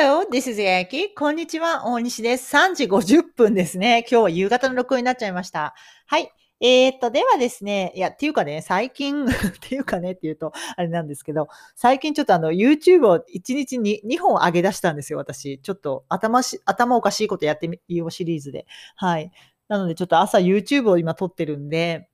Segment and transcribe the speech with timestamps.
[0.00, 1.08] Hello, this is Yaki.
[1.12, 2.54] こんにちは、大西です。
[2.54, 4.06] 3時50分ですね。
[4.08, 5.74] 今日は夕方の録音になっちゃいました。
[6.06, 6.30] はい。
[6.60, 9.28] えー、っと、ではですね、いや、っていうかね、最近、 っ
[9.60, 15.58] ていうかねっていうと、あれなんですけど、最近ちょっとあの、YouTube を1日に2本上げ出したんですよ、私。
[15.58, 18.66] ちょっと頭し、頭おかしいことやってみようシリーズで。
[18.94, 19.32] はい。
[19.66, 22.08] なので、ちょっと朝 YouTube を今撮ってるんで、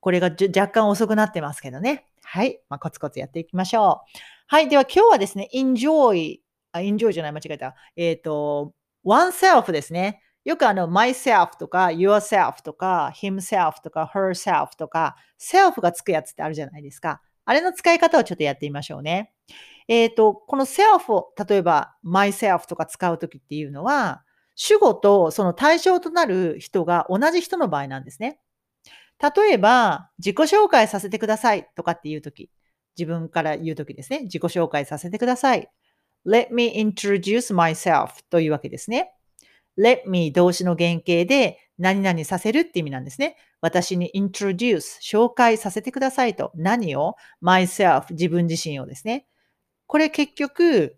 [0.00, 2.06] これが若干遅くなってますけどね。
[2.24, 2.60] はい。
[2.68, 4.18] まあ、コツコツやっていきましょう。
[4.48, 4.68] はい。
[4.68, 6.40] では今日はですね、enjoy
[6.72, 7.74] あ、enjoy じゃない、間違えた。
[7.96, 10.22] えっ、と、oneself ですね。
[10.44, 17.20] よくあの、myself とか yourself とか himself とか herself とか self がつくやつってあるじゃないですか。
[17.44, 19.32] あれの使い方をちょっとやってみましょうね。
[19.88, 24.22] えっ、と、この self を例えば myself とか使うときっていうのは、
[24.54, 28.38] 主語とその対象となる人が同じ人の場合なんですね。
[29.20, 32.50] 例えば、自己紹介させてくださいとかっていうとき、
[32.96, 34.20] 自分から言うときですね。
[34.22, 35.68] 自己紹介させてください。
[36.26, 39.12] Let me introduce myself というわけですね。
[39.78, 43.36] let me 動詞の原型で何々させるって意味なんですね。
[43.60, 46.52] 私に introduce 紹介させてくださいと。
[46.54, 49.26] 何を？myself 自分自身をですね。
[49.86, 50.96] これ結局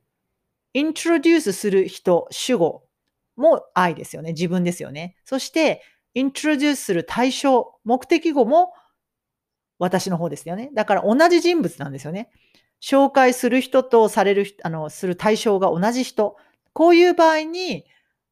[0.74, 2.84] introduce する人、主語
[3.36, 4.32] も愛ですよね。
[4.32, 5.16] 自分ですよね。
[5.24, 5.82] そして
[6.14, 8.72] introduce する対象、目的語も
[9.78, 10.70] 私の方ですよね。
[10.74, 12.30] だから同じ人物なんですよね。
[12.82, 16.36] 紹介する人とされる、あの、する対象が同じ人。
[16.72, 17.84] こういう場合に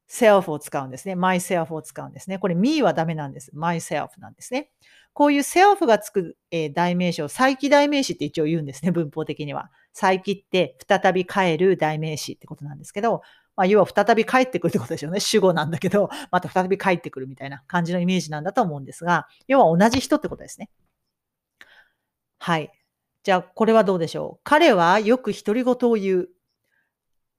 [0.09, 1.15] self を使うんですね。
[1.15, 2.37] myself を使うんですね。
[2.37, 3.51] これ me はダメなんです。
[3.55, 4.69] myself なんですね。
[5.13, 8.91] こういう self がつく、えー、代名詞を再起代名詞って一応言うんですね。
[8.91, 9.71] 文法的には。
[9.93, 13.21] 再起って再び帰る代名詞ってことなんですけど、
[13.55, 15.21] まあ、要は再び帰ってくるってことでしょうね。
[15.21, 20.69] 主語なんだけど、また再び帰ってくるみたいな感じのイメージなんだと思うんですが、要は同じ人ってことですね。
[22.39, 22.71] はい。
[23.23, 24.41] じゃあ、これはどうでしょう？
[24.43, 26.29] 彼はよく独り言を言う。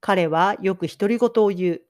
[0.00, 1.83] 彼はよく独り言を言う。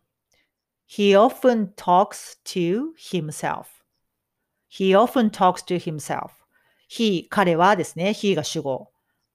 [0.89, 3.67] He often talks to himself.
[4.70, 6.30] He often talks to himself.
[6.91, 8.11] He, 彼はですね。
[8.11, 8.91] He が主語。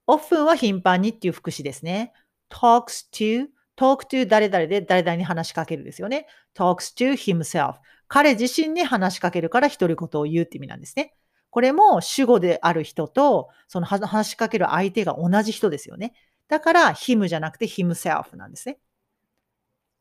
[0.07, 2.13] often は頻繁にっていう副詞ですね。
[2.49, 6.27] talks to, talk to 誰々で誰々に話しかけるですよね。
[6.55, 7.75] talks to himself.
[8.07, 11.13] 彼自身に話しかけるから独り言を言うって意味なんですね。
[11.57, 16.13] これも主語である人と、その話しかける相手が同じ人ですよね。
[16.47, 18.77] だから、him じゃなくて himself なんですね。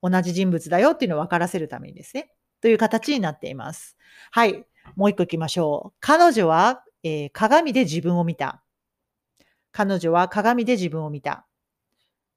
[0.03, 2.31] 同じ人物だよっていうのを分からせるためにですね。
[2.61, 3.97] という形になっています。
[4.33, 4.67] はい。
[4.97, 5.97] もう一個行きましょう。
[5.99, 8.63] 彼女は、えー、鏡で自分を見た。
[9.73, 11.47] 彼女は鏡で自分を見た。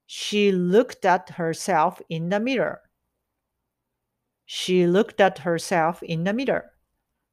[0.08, 2.78] She looked at herself in the mirror.
[4.46, 6.70] She looked at herself in the mirror.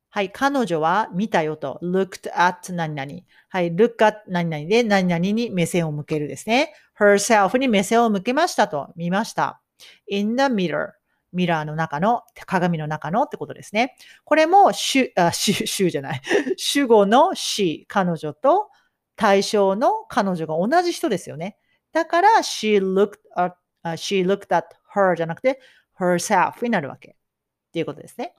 [0.09, 1.79] はい、彼女は見たよと。
[1.83, 3.21] looked at 何々。
[3.49, 6.73] はい、look at 何々で何々に目線を向けるですね。
[6.99, 8.93] herself に目線を向けましたと。
[8.95, 9.61] 見ました。
[10.07, 10.91] in the mirror。
[11.33, 13.95] ミラーの中の、鏡の中のってことですね。
[14.23, 16.21] これも、主、あ、主、主じゃない。
[16.55, 18.69] 主語の she、彼女と
[19.15, 21.57] 対象の彼女が同じ人ですよね。
[21.91, 23.55] だから、she looked at,
[23.97, 25.59] she looked at her じゃなくて
[25.99, 27.11] herself になるわけ。
[27.11, 28.33] っていうことですね。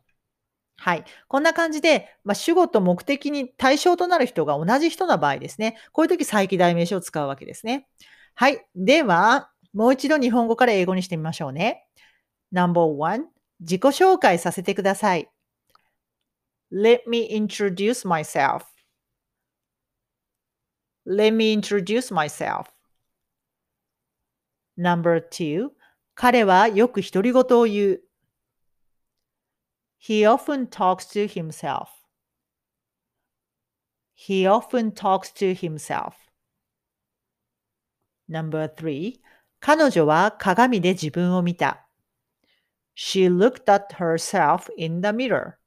[0.80, 1.04] はい。
[1.26, 5.76] こんな感じで、まあ、主語と目的に対象となる人が同じ人の場合ですね。
[5.92, 7.88] こういう時、再起代名詞を使うわけですね。
[8.34, 8.64] はい。
[8.76, 11.86] では、もう一度日本語から英語にしてみましょうね。
[12.52, 13.24] No.1
[13.60, 15.28] 自己紹介させてください。
[16.72, 18.62] Let me introduce myself.
[21.06, 22.66] Let me introduce myself.
[24.76, 25.70] No.2
[26.14, 28.07] 彼はよく独り言を言う。
[29.97, 31.89] He often talks to himself.
[34.13, 36.15] He often talks to himself.
[38.27, 39.21] Number three,
[39.59, 41.87] 彼女は鏡で自分を見た。
[42.95, 45.57] She looked at herself in the mirror.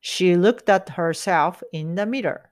[0.00, 2.48] She looked at herself in the mirror.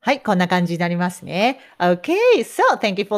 [0.00, 1.60] はい、こんな感じになりますね。
[1.78, 2.14] Okay,
[2.44, 3.16] so thank you for